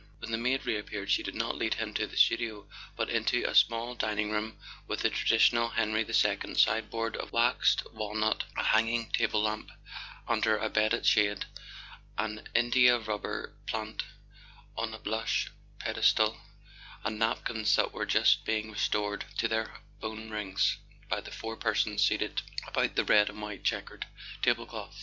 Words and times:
When 0.17 0.31
the 0.31 0.37
maid 0.39 0.65
reappeared 0.65 1.11
she 1.11 1.21
did 1.21 1.35
not 1.35 1.59
lead 1.59 1.75
him 1.75 1.93
to 1.93 2.07
the 2.07 2.17
studio, 2.17 2.67
but 2.95 3.11
into 3.11 3.47
a 3.47 3.53
small 3.53 3.93
dining 3.93 4.31
room 4.31 4.57
with 4.87 5.01
the 5.01 5.11
traditional 5.11 5.69
Henri 5.69 6.03
II 6.03 6.55
sideboard 6.55 7.15
of 7.17 7.31
waxed 7.31 7.83
walnut, 7.93 8.45
a 8.57 8.63
[66] 8.63 8.63
A 8.63 8.63
SON 8.63 8.63
AT 8.63 8.63
THE 8.63 8.63
FRONT 8.63 8.67
hanging 8.87 9.11
table 9.11 9.41
lamp 9.43 9.71
under 10.27 10.57
a 10.57 10.69
beaded 10.71 11.05
shade, 11.05 11.45
an 12.17 12.47
India 12.55 12.97
rubber 12.97 13.53
plant 13.67 14.01
on 14.75 14.95
a 14.95 14.97
plush 14.97 15.51
pedestal, 15.77 16.35
and 17.03 17.19
napkins 17.19 17.75
that 17.75 17.91
were 17.93 18.07
just 18.07 18.43
being 18.43 18.71
restored 18.71 19.25
to 19.37 19.47
their 19.47 19.81
bone 19.99 20.31
rings 20.31 20.77
by 21.09 21.21
the 21.21 21.29
four 21.29 21.55
persons 21.55 22.03
seated 22.03 22.41
about 22.65 22.95
the 22.95 23.05
red 23.05 23.29
and 23.29 23.39
white 23.39 23.63
checkered 23.63 24.07
table 24.41 24.65
cloth. 24.65 24.99